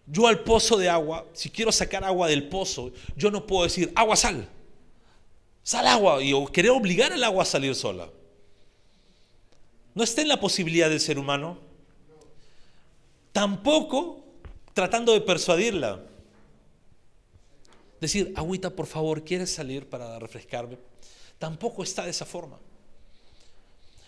[0.07, 3.92] Yo al pozo de agua, si quiero sacar agua del pozo, yo no puedo decir,
[3.95, 4.49] agua, sal.
[5.62, 6.23] Sal agua.
[6.23, 8.09] Y querer obligar al agua a salir sola.
[9.95, 11.59] No está en la posibilidad del ser humano.
[13.33, 14.25] Tampoco
[14.75, 16.05] tratando de persuadirla.
[18.01, 20.79] Decir, agüita, por favor, ¿quieres salir para refrescarme?
[21.38, 22.59] Tampoco está de esa forma.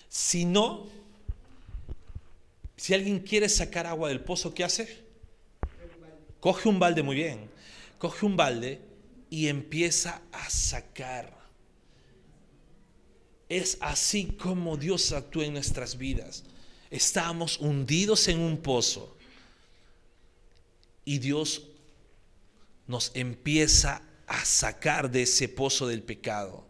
[0.08, 0.86] Si no,
[2.76, 5.04] si alguien quiere sacar agua del pozo, ¿qué hace?
[6.40, 7.48] Coge un balde, muy bien.
[7.98, 8.80] Coge un balde
[9.30, 11.32] y empieza a sacar.
[13.48, 16.44] Es así como Dios actúa en nuestras vidas.
[16.90, 19.16] Estamos hundidos en un pozo
[21.04, 21.62] y Dios
[22.86, 26.64] nos empieza a sacar de ese pozo del pecado.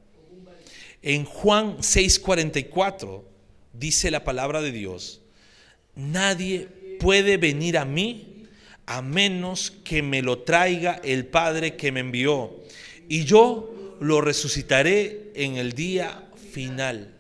[1.03, 3.22] En Juan 6:44
[3.72, 5.20] dice la palabra de Dios,
[5.94, 6.68] nadie
[7.00, 8.46] puede venir a mí
[8.87, 12.62] a menos que me lo traiga el Padre que me envió,
[13.09, 17.14] y yo lo resucitaré en el día final.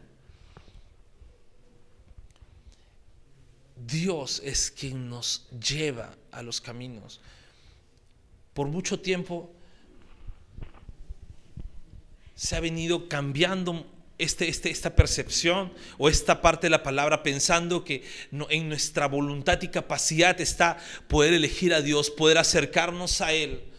[3.86, 7.20] Dios es quien nos lleva a los caminos.
[8.52, 9.52] Por mucho tiempo
[12.34, 17.84] se ha venido cambiando este, este, esta percepción o esta parte de la palabra pensando
[17.84, 18.04] que
[18.48, 23.73] en nuestra voluntad y capacidad está poder elegir a Dios, poder acercarnos a Él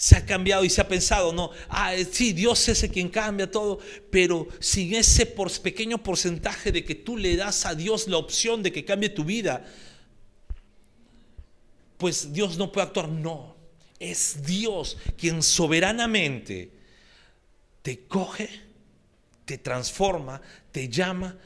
[0.00, 3.50] se ha cambiado y se ha pensado, no, ah, sí, Dios es el quien cambia
[3.50, 8.62] todo, pero sin ese pequeño porcentaje de que tú le das a Dios la opción
[8.62, 9.62] de que cambie tu vida,
[11.98, 13.10] pues Dios no puede actuar.
[13.10, 13.54] No,
[13.98, 16.70] es Dios quien soberanamente
[17.82, 18.48] te coge,
[19.44, 20.40] te transforma,
[20.72, 21.36] te llama,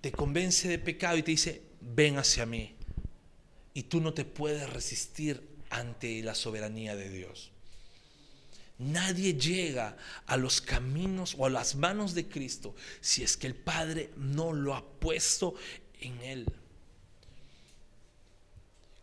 [0.00, 2.74] te convence de pecado y te dice, ven hacia mí.
[3.74, 7.52] Y tú no te puedes resistir ante la soberanía de Dios.
[8.78, 13.54] Nadie llega a los caminos o a las manos de Cristo si es que el
[13.54, 15.54] Padre no lo ha puesto
[16.00, 16.46] en él.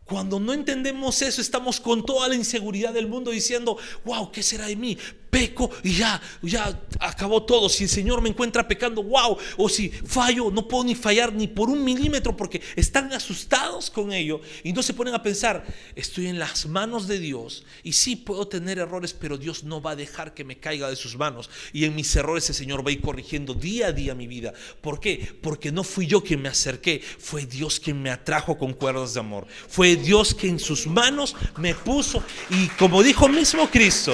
[0.05, 4.67] Cuando no entendemos eso, estamos con toda la inseguridad del mundo diciendo, wow, ¿qué será
[4.67, 4.97] de mí?
[5.33, 7.67] Peco y ya, ya acabó todo.
[7.67, 9.35] Si el Señor me encuentra pecando, wow.
[9.57, 14.13] O si fallo, no puedo ni fallar ni por un milímetro porque están asustados con
[14.13, 15.65] ello y no se ponen a pensar,
[15.95, 19.91] estoy en las manos de Dios y sí puedo tener errores, pero Dios no va
[19.91, 21.49] a dejar que me caiga de sus manos.
[21.73, 24.53] Y en mis errores el Señor va a ir corrigiendo día a día mi vida.
[24.81, 25.35] ¿Por qué?
[25.41, 29.21] Porque no fui yo quien me acerqué, fue Dios quien me atrajo con cuerdas de
[29.21, 29.47] amor.
[29.67, 34.13] Fue Dios que en sus manos me puso y como dijo mismo Cristo,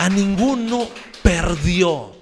[0.00, 0.88] a ninguno
[1.22, 2.16] perdió.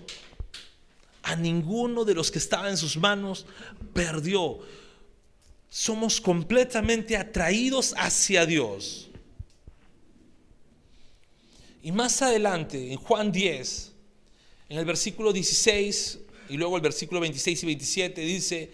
[1.22, 3.46] A ninguno de los que estaba en sus manos
[3.92, 4.58] perdió.
[5.70, 9.10] Somos completamente atraídos hacia Dios.
[11.80, 13.92] Y más adelante, en Juan 10,
[14.70, 18.72] en el versículo 16 y luego el versículo 26 y 27, dice,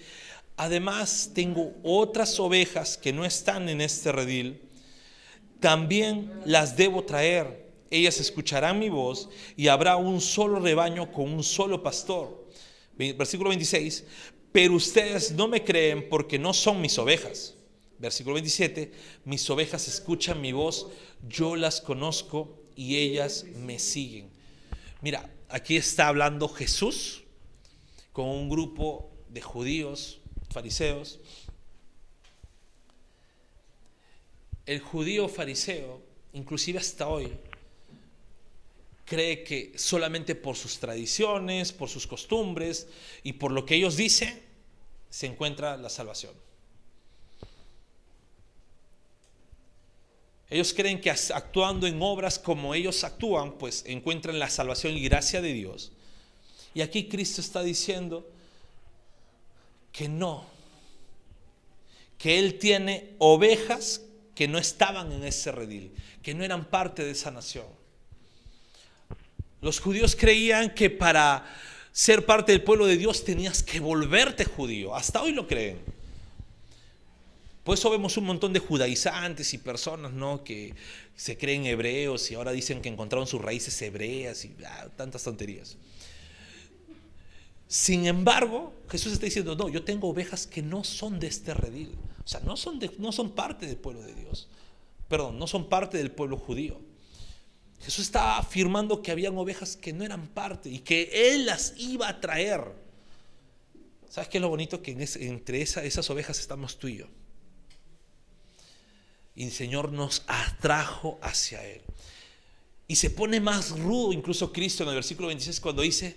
[0.57, 4.63] además tengo otras ovejas que no están en este redil,
[5.61, 11.43] también las debo traer ellas escucharán mi voz y habrá un solo rebaño con un
[11.43, 12.49] solo pastor.
[12.97, 14.05] Versículo 26,
[14.53, 17.55] pero ustedes no me creen porque no son mis ovejas.
[17.99, 18.93] Versículo 27,
[19.25, 20.89] mis ovejas escuchan mi voz,
[21.29, 24.31] yo las conozco y ellas me siguen.
[25.01, 27.25] Mira, aquí está hablando Jesús
[28.13, 30.21] con un grupo de judíos,
[30.51, 31.21] fariseos.
[34.67, 36.01] El judío fariseo,
[36.33, 37.33] inclusive hasta hoy,
[39.05, 42.89] cree que solamente por sus tradiciones, por sus costumbres
[43.23, 44.43] y por lo que ellos dicen,
[45.11, 46.33] se encuentra la salvación.
[50.51, 55.41] Ellos creen que actuando en obras como ellos actúan, pues encuentran la salvación y gracia
[55.41, 55.93] de Dios.
[56.75, 58.29] Y aquí Cristo está diciendo
[59.93, 60.45] que no,
[62.19, 64.03] que Él tiene ovejas
[64.35, 67.67] que no estaban en ese redil, que no eran parte de esa nación.
[69.65, 71.43] Los judíos creían que para
[71.91, 74.95] ser parte del pueblo de Dios tenías que volverte judío.
[74.95, 75.79] Hasta hoy lo creen.
[77.65, 80.45] Por eso vemos un montón de judaizantes y personas ¿no?
[80.45, 80.75] que
[81.17, 85.79] se creen hebreos y ahora dicen que encontraron sus raíces hebreas y ah, tantas tonterías.
[87.67, 91.93] Sin embargo, Jesús está diciendo, no, yo tengo ovejas que no son de este redil.
[92.23, 94.47] O sea, no son, no son parte del pueblo de Dios.
[95.09, 96.79] Perdón, no son parte del pueblo judío.
[97.85, 102.09] Jesús estaba afirmando que habían ovejas que no eran parte y que Él las iba
[102.09, 102.63] a traer.
[104.09, 104.81] ¿Sabes qué es lo bonito?
[104.81, 107.07] Que entre esas ovejas estamos tú y yo.
[109.35, 111.83] Y el Señor nos atrajo hacia Él.
[112.87, 116.17] Y se pone más rudo incluso Cristo en el versículo 26 cuando dice,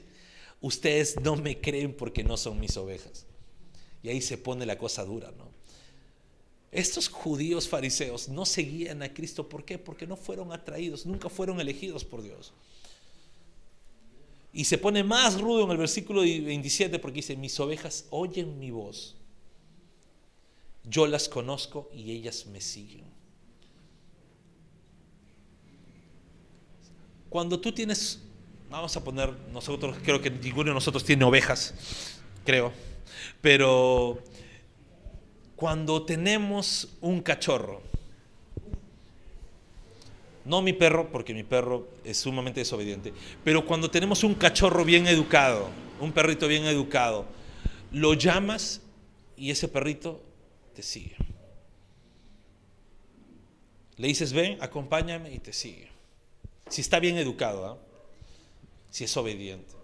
[0.62, 3.25] ustedes no me creen porque no son mis ovejas.
[4.03, 5.46] Y ahí se pone la cosa dura, ¿no?
[6.71, 9.47] Estos judíos fariseos no seguían a Cristo.
[9.47, 9.77] ¿Por qué?
[9.77, 12.53] Porque no fueron atraídos, nunca fueron elegidos por Dios.
[14.53, 18.71] Y se pone más rudo en el versículo 27 porque dice, mis ovejas oyen mi
[18.71, 19.15] voz.
[20.84, 23.06] Yo las conozco y ellas me siguen.
[27.30, 28.19] Cuando tú tienes,
[28.69, 31.73] vamos a poner, nosotros, creo que ninguno de nosotros tiene ovejas,
[32.45, 32.71] creo,
[33.41, 34.23] pero
[35.58, 37.82] cuando tenemos un cachorro,
[40.46, 43.12] no mi perro, porque mi perro es sumamente desobediente,
[43.43, 45.67] pero cuando tenemos un cachorro bien educado,
[46.00, 47.26] un perrito bien educado,
[47.91, 48.82] lo llamas
[49.36, 50.22] y ese perrito
[50.76, 51.15] te sigue.
[53.98, 55.89] Le dices, ven, acompáñame y te sigue.
[56.70, 57.78] Si está bien educado, ¿ah?
[58.91, 59.77] si es obediente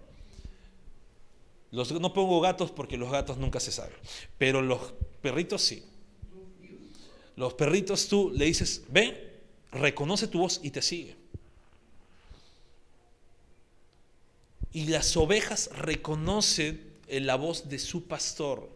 [1.74, 3.96] no pongo gatos porque los gatos nunca se saben,
[4.38, 5.84] pero los perritos sí.
[7.36, 9.16] Los perritos tú le dices, ven,
[9.72, 11.16] reconoce tu voz y te sigue.
[14.72, 18.70] Y las ovejas reconocen la voz de su pastor.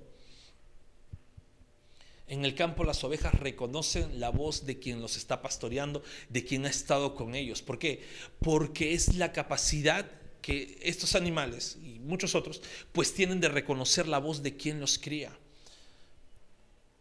[2.27, 6.67] En el campo las ovejas reconocen la voz de quien los está pastoreando, de quien
[6.67, 7.63] ha estado con ellos.
[7.63, 8.05] ¿Por qué?
[8.41, 10.11] Porque es la capacidad
[10.49, 14.99] que estos animales y muchos otros pues tienen de reconocer la voz de quien los
[14.99, 15.31] cría.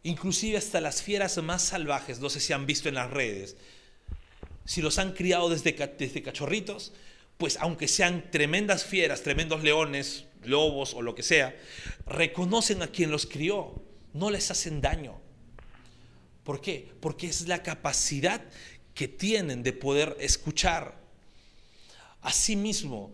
[0.02, 3.56] Inclusive hasta las fieras más salvajes, no sé si han visto en las redes,
[4.66, 6.92] si los han criado desde, desde cachorritos,
[7.38, 11.56] pues aunque sean tremendas fieras, tremendos leones, lobos o lo que sea,
[12.04, 13.82] reconocen a quien los crió,
[14.12, 15.18] no les hacen daño.
[16.44, 16.92] ¿Por qué?
[17.00, 18.42] Porque es la capacidad
[18.92, 20.98] que tienen de poder escuchar
[22.22, 23.12] Asimismo,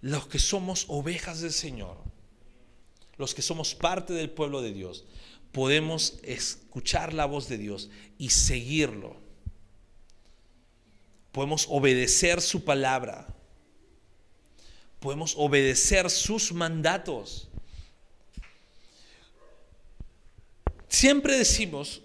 [0.00, 1.96] los que somos ovejas del Señor,
[3.16, 5.04] los que somos parte del pueblo de Dios,
[5.52, 9.16] podemos escuchar la voz de Dios y seguirlo.
[11.32, 13.26] Podemos obedecer su palabra.
[15.00, 17.48] Podemos obedecer sus mandatos.
[20.88, 22.02] Siempre decimos,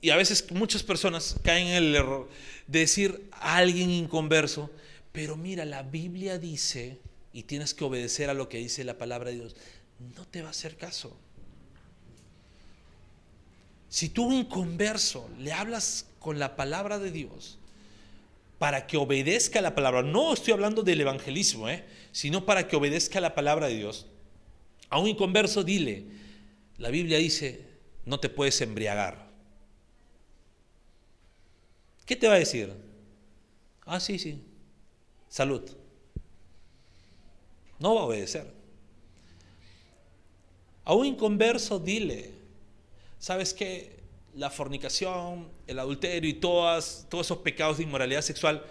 [0.00, 2.28] y a veces muchas personas caen en el error
[2.66, 4.70] de decir a alguien inconverso,
[5.12, 7.00] pero mira, la Biblia dice,
[7.32, 9.56] y tienes que obedecer a lo que dice la palabra de Dios,
[10.16, 11.16] no te va a hacer caso.
[13.88, 17.58] Si tú inconverso le hablas con la palabra de Dios
[18.58, 21.84] para que obedezca la palabra, no estoy hablando del evangelismo, ¿eh?
[22.12, 24.06] sino para que obedezca la palabra de Dios,
[24.88, 26.04] a un inconverso dile,
[26.78, 27.64] la Biblia dice,
[28.04, 29.30] no te puedes embriagar.
[32.06, 32.72] ¿Qué te va a decir?
[33.86, 34.42] Ah, sí, sí.
[35.28, 35.79] Salud.
[37.80, 38.46] No va a obedecer.
[40.84, 42.30] A un inconverso dile,
[43.18, 43.98] ¿sabes qué?
[44.34, 48.64] La fornicación, el adulterio y todas, todos esos pecados de inmoralidad sexual,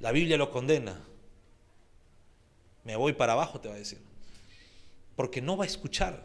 [0.00, 1.00] la Biblia lo condena.
[2.84, 3.98] Me voy para abajo, te va a decir.
[5.14, 6.24] Porque no va a escuchar.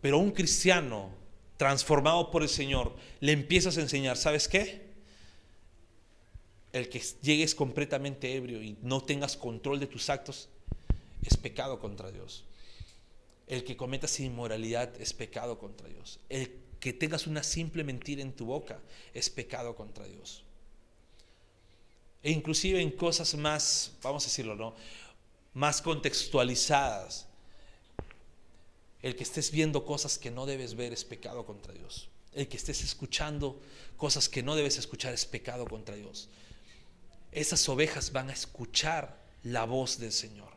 [0.00, 1.10] Pero un cristiano
[1.56, 4.85] transformado por el Señor, le empiezas a enseñar, ¿sabes qué?
[6.72, 10.48] El que llegues completamente ebrio y no tengas control de tus actos
[11.22, 12.44] es pecado contra Dios.
[13.46, 16.18] El que cometas inmoralidad es pecado contra Dios.
[16.28, 18.80] El que tengas una simple mentira en tu boca
[19.14, 20.44] es pecado contra Dios.
[22.22, 24.74] E inclusive en cosas más, vamos a decirlo, ¿no?
[25.54, 27.26] Más contextualizadas.
[29.00, 32.08] El que estés viendo cosas que no debes ver es pecado contra Dios.
[32.32, 33.60] El que estés escuchando
[33.96, 36.28] cosas que no debes escuchar es pecado contra Dios.
[37.32, 40.48] Esas ovejas van a escuchar la voz del Señor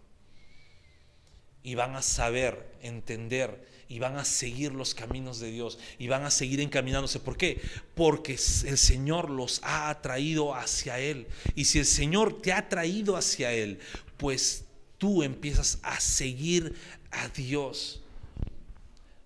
[1.62, 6.24] y van a saber, entender y van a seguir los caminos de Dios y van
[6.24, 7.20] a seguir encaminándose.
[7.20, 7.62] ¿Por qué?
[7.96, 11.28] Porque el Señor los ha atraído hacia Él.
[11.56, 13.80] Y si el Señor te ha traído hacia Él,
[14.18, 14.64] pues
[14.98, 16.76] tú empiezas a seguir
[17.12, 18.02] a Dios.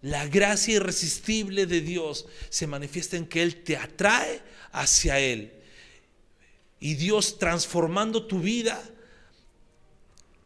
[0.02, 4.42] La gracia irresistible de Dios se manifiesta en que Él te atrae
[4.72, 5.63] hacia Él.
[6.84, 8.78] Y Dios transformando tu vida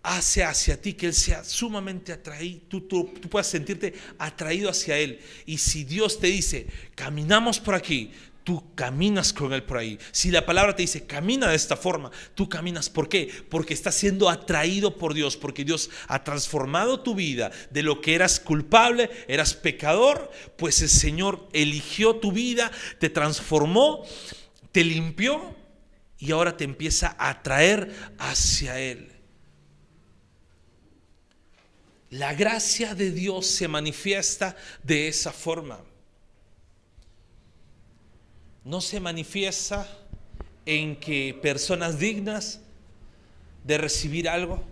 [0.03, 4.99] hace hacia ti que Él sea sumamente atraído, tú, tú, tú, puedas sentirte atraído hacia
[4.99, 5.19] Él.
[5.47, 8.11] Y si Dios te dice, caminamos por aquí,
[8.43, 9.97] tú caminas con Él por ahí.
[10.11, 12.87] Si la palabra te dice, camina de esta forma, tú caminas.
[12.87, 13.31] ¿Por qué?
[13.49, 18.13] Porque estás siendo atraído por Dios, porque Dios ha transformado tu vida de lo que
[18.13, 24.05] eras culpable, eras pecador, pues el Señor eligió tu vida, te transformó,
[24.71, 25.56] te limpió
[26.19, 29.11] y ahora te empieza a atraer hacia Él.
[32.09, 35.79] La gracia de Dios se manifiesta de esa forma.
[38.63, 39.87] No se manifiesta
[40.65, 42.59] en que personas dignas
[43.63, 44.63] de recibir algo,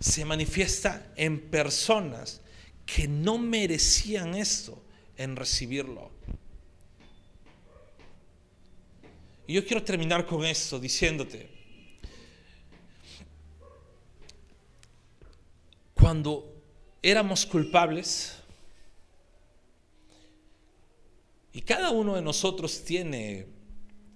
[0.00, 2.40] se manifiesta en personas
[2.84, 4.82] que no merecían esto
[5.16, 6.10] en recibirlo.
[9.46, 11.48] Y yo quiero terminar con esto diciéndote,
[15.94, 16.52] cuando
[17.02, 18.36] éramos culpables
[21.52, 23.46] y cada uno de nosotros tiene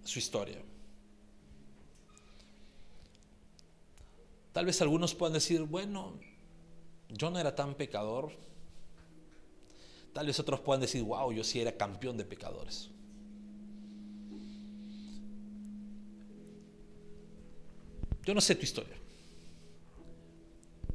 [0.05, 0.61] su historia.
[4.53, 6.19] Tal vez algunos puedan decir, bueno,
[7.09, 8.33] yo no era tan pecador.
[10.13, 12.91] Tal vez otros puedan decir, wow, yo sí era campeón de pecadores.
[18.25, 18.97] Yo no sé tu historia,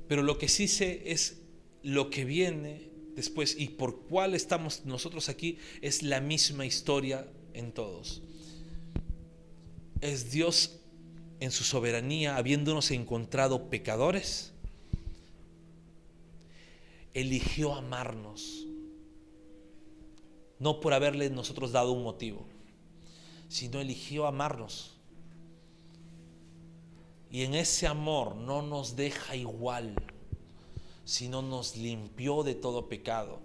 [0.07, 1.41] pero lo que sí sé es
[1.81, 7.71] lo que viene después y por cuál estamos nosotros aquí es la misma historia en
[7.71, 8.21] todos.
[10.01, 10.79] Es Dios
[11.39, 14.51] en su soberanía, habiéndonos encontrado pecadores,
[17.13, 18.67] eligió amarnos,
[20.59, 22.45] no por haberle nosotros dado un motivo,
[23.47, 24.94] sino eligió amarnos.
[27.35, 29.93] Y en ese amor no nos deja igual
[31.03, 33.41] sino nos limpió de todo pecado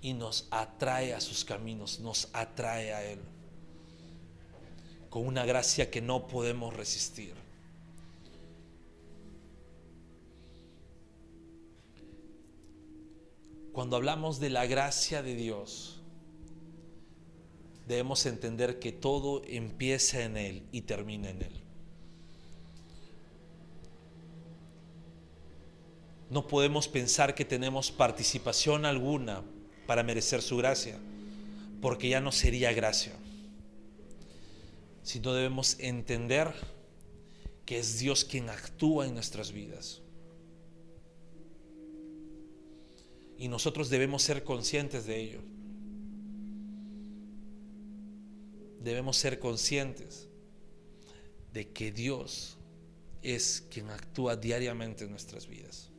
[0.00, 3.18] y nos atrae a sus caminos, nos atrae a Él,
[5.10, 7.34] con una gracia que no podemos resistir.
[13.74, 16.00] Cuando hablamos de la gracia de Dios,
[17.86, 21.69] debemos entender que todo empieza en Él y termina en Él.
[26.30, 29.42] No podemos pensar que tenemos participación alguna
[29.86, 30.96] para merecer su gracia,
[31.82, 33.12] porque ya no sería gracia,
[35.02, 36.54] sino debemos entender
[37.66, 40.02] que es Dios quien actúa en nuestras vidas.
[43.36, 45.40] Y nosotros debemos ser conscientes de ello.
[48.80, 50.28] Debemos ser conscientes
[51.52, 52.56] de que Dios
[53.22, 55.89] es quien actúa diariamente en nuestras vidas.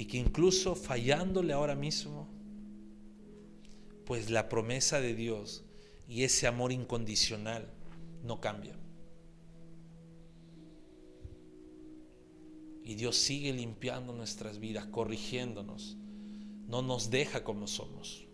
[0.00, 2.26] Y que incluso fallándole ahora mismo,
[4.06, 5.62] pues la promesa de Dios
[6.08, 7.68] y ese amor incondicional
[8.24, 8.74] no cambia.
[12.82, 15.98] Y Dios sigue limpiando nuestras vidas, corrigiéndonos.
[16.66, 18.24] No nos deja como somos.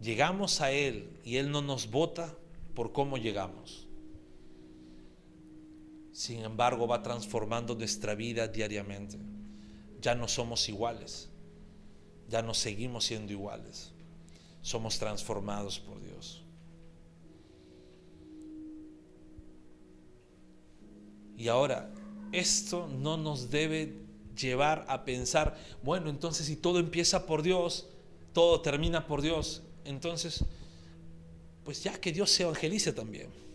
[0.00, 2.36] Llegamos a Él y Él no nos vota
[2.76, 3.87] por cómo llegamos.
[6.18, 9.16] Sin embargo, va transformando nuestra vida diariamente.
[10.00, 11.28] Ya no somos iguales.
[12.28, 13.92] Ya no seguimos siendo iguales.
[14.60, 16.42] Somos transformados por Dios.
[21.36, 21.88] Y ahora,
[22.32, 23.94] esto no nos debe
[24.36, 27.86] llevar a pensar, bueno, entonces si todo empieza por Dios,
[28.32, 30.44] todo termina por Dios, entonces,
[31.62, 33.47] pues ya que Dios se evangelice también.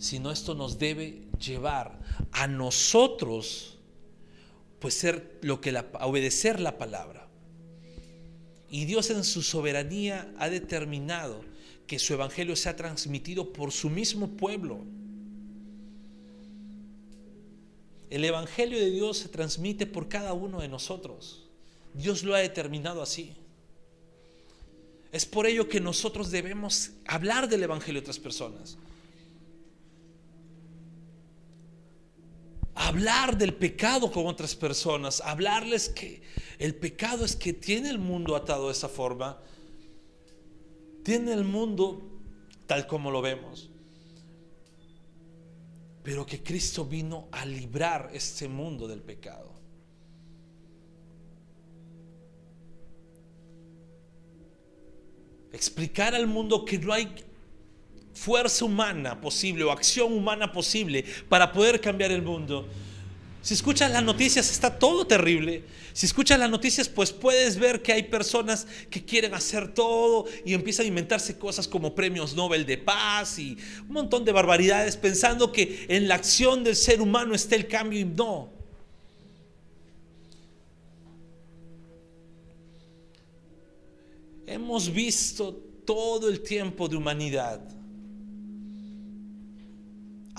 [0.00, 2.00] Sino esto nos debe llevar
[2.32, 3.76] a nosotros,
[4.78, 7.28] pues ser lo que la, obedecer la palabra.
[8.70, 11.44] Y Dios en su soberanía ha determinado
[11.86, 14.80] que su evangelio sea transmitido por su mismo pueblo.
[18.08, 21.44] El Evangelio de Dios se transmite por cada uno de nosotros.
[21.94, 23.34] Dios lo ha determinado así.
[25.12, 28.78] Es por ello que nosotros debemos hablar del Evangelio a otras personas.
[32.80, 35.20] Hablar del pecado con otras personas.
[35.20, 36.22] Hablarles que
[36.58, 39.38] el pecado es que tiene el mundo atado de esa forma.
[41.02, 42.02] Tiene el mundo
[42.66, 43.70] tal como lo vemos
[46.02, 49.50] pero que Cristo vino a librar este mundo del pecado.
[55.52, 57.14] Explicar al mundo que no hay
[58.20, 62.68] fuerza humana posible o acción humana posible para poder cambiar el mundo,
[63.42, 65.64] si escuchas las noticias está todo terrible.
[65.94, 70.52] Si escuchas las noticias pues puedes ver que hay personas que quieren hacer todo y
[70.52, 75.50] empiezan a inventarse cosas como premios Nobel de paz y un montón de barbaridades pensando
[75.50, 78.50] que en la acción del ser humano está el cambio y no.
[84.46, 85.54] Hemos visto
[85.86, 87.79] todo el tiempo de humanidad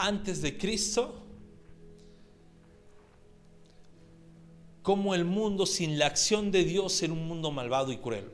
[0.06, 1.22] antes de Cristo
[4.82, 8.26] como el mundo sin la acción de Dios era un mundo malvado y cruel.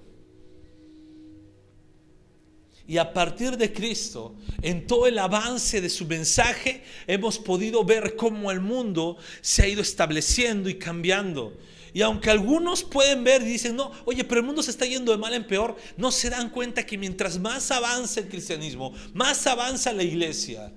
[2.88, 8.16] Y a partir de Cristo, en todo el avance de su mensaje, hemos podido ver
[8.16, 11.58] cómo el mundo se ha ido estableciendo y cambiando.
[11.94, 15.12] Y aunque algunos pueden ver y dicen, no, oye, pero el mundo se está yendo
[15.12, 19.46] de mal en peor, no se dan cuenta que mientras más avanza el cristianismo, más
[19.48, 20.72] avanza la iglesia,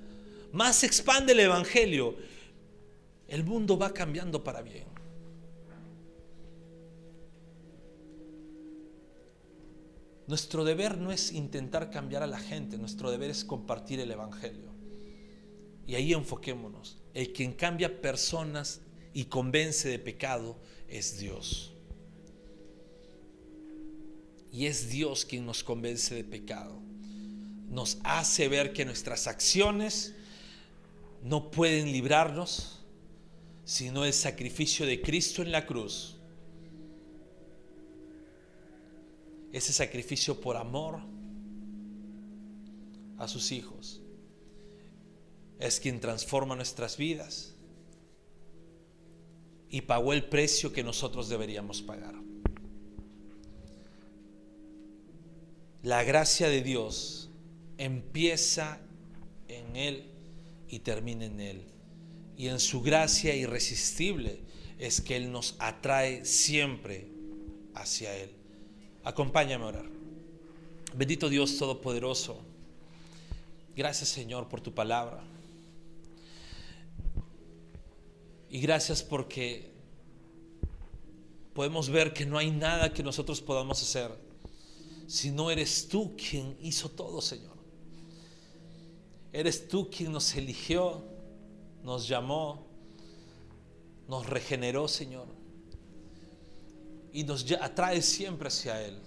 [0.53, 2.17] más se expande el evangelio,
[3.29, 4.91] el mundo va cambiando para bien.
[10.31, 14.71] Nuestro deber no es intentar cambiar a la gente, nuestro deber es compartir el Evangelio.
[15.89, 16.99] Y ahí enfoquémonos.
[17.15, 18.81] El quien cambia personas
[19.13, 21.73] y convence de pecado es Dios.
[24.53, 26.81] Y es Dios quien nos convence de pecado.
[27.69, 30.15] Nos hace ver que nuestras acciones
[31.23, 32.81] no pueden librarnos,
[33.65, 36.21] sino el sacrificio de Cristo en la cruz
[39.53, 41.01] ese sacrificio por amor
[43.19, 44.01] a sus hijos.
[45.59, 47.55] Es quien transforma nuestras vidas
[49.69, 52.15] y pagó el precio que nosotros deberíamos pagar.
[55.83, 57.31] La gracia de Dios
[57.79, 58.81] empieza
[59.49, 60.10] en Él
[60.71, 61.63] y termina en Él.
[62.37, 64.41] Y en su gracia irresistible
[64.79, 67.09] es que Él nos atrae siempre
[67.75, 68.31] hacia Él.
[69.05, 69.91] Acompáñame a orar.
[70.95, 72.41] Bendito Dios Todopoderoso.
[73.77, 75.23] Gracias Señor por tu palabra.
[78.49, 79.71] Y gracias porque
[81.55, 84.11] podemos ver que no hay nada que nosotros podamos hacer
[85.07, 87.60] si no eres tú quien hizo todo, Señor.
[89.33, 91.03] Eres tú quien nos eligió,
[91.85, 92.67] nos llamó,
[94.09, 95.27] nos regeneró, Señor.
[97.13, 98.99] Y nos atrae siempre hacia Él.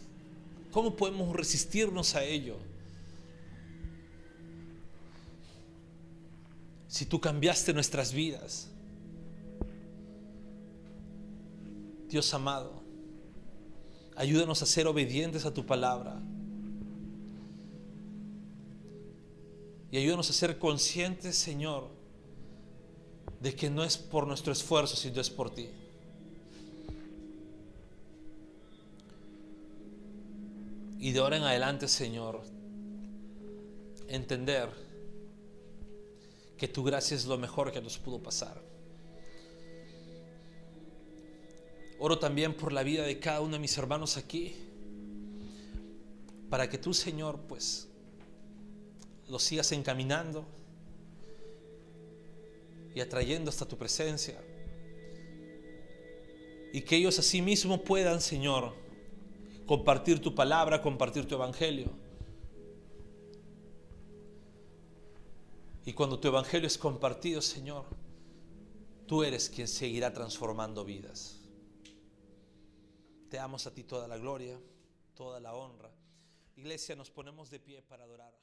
[0.71, 2.57] ¿Cómo podemos resistirnos a ello?
[6.88, 8.69] Si tú cambiaste nuestras vidas.
[12.07, 12.84] Dios amado,
[14.15, 16.21] ayúdanos a ser obedientes a tu palabra.
[19.94, 21.88] Y ayúdanos a ser conscientes, Señor,
[23.39, 25.70] de que no es por nuestro esfuerzo, sino es por ti.
[30.98, 32.41] Y de ahora en adelante, Señor,
[34.08, 34.68] entender
[36.58, 38.60] que tu gracia es lo mejor que nos pudo pasar.
[42.00, 44.56] Oro también por la vida de cada uno de mis hermanos aquí,
[46.50, 47.93] para que tú, Señor, pues
[49.34, 50.46] los sigas encaminando
[52.94, 54.40] y atrayendo hasta tu presencia.
[56.72, 58.76] Y que ellos asimismo puedan, Señor,
[59.66, 61.90] compartir tu palabra, compartir tu evangelio.
[65.84, 67.86] Y cuando tu evangelio es compartido, Señor,
[69.08, 71.40] tú eres quien seguirá transformando vidas.
[73.30, 74.60] Te damos a ti toda la gloria,
[75.16, 75.90] toda la honra.
[76.56, 78.43] Iglesia, nos ponemos de pie para adorar.